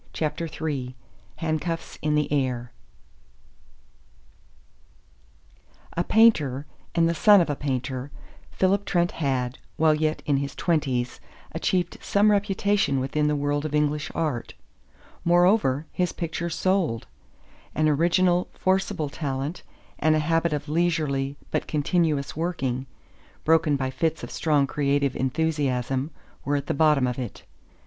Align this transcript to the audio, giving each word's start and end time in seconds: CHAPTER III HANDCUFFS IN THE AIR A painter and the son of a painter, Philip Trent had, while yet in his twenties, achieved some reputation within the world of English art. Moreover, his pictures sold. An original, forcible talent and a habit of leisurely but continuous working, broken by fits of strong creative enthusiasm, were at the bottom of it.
CHAPTER 0.13 0.47
III 0.49 0.95
HANDCUFFS 1.35 1.99
IN 2.01 2.15
THE 2.15 2.33
AIR 2.33 2.71
A 5.93 6.03
painter 6.03 6.65
and 6.95 7.07
the 7.07 7.13
son 7.13 7.39
of 7.39 7.51
a 7.51 7.55
painter, 7.55 8.09
Philip 8.49 8.85
Trent 8.85 9.11
had, 9.11 9.59
while 9.77 9.93
yet 9.93 10.23
in 10.25 10.37
his 10.37 10.55
twenties, 10.55 11.19
achieved 11.51 11.99
some 12.01 12.31
reputation 12.31 12.99
within 12.99 13.27
the 13.27 13.35
world 13.35 13.63
of 13.63 13.75
English 13.75 14.09
art. 14.15 14.55
Moreover, 15.23 15.85
his 15.91 16.13
pictures 16.13 16.55
sold. 16.55 17.05
An 17.75 17.87
original, 17.87 18.47
forcible 18.55 19.09
talent 19.09 19.61
and 19.99 20.15
a 20.15 20.19
habit 20.19 20.51
of 20.51 20.67
leisurely 20.67 21.37
but 21.51 21.67
continuous 21.67 22.35
working, 22.35 22.87
broken 23.43 23.75
by 23.75 23.91
fits 23.91 24.23
of 24.23 24.31
strong 24.31 24.65
creative 24.65 25.15
enthusiasm, 25.15 26.09
were 26.43 26.55
at 26.55 26.65
the 26.65 26.73
bottom 26.73 27.05
of 27.05 27.19
it. 27.19 27.43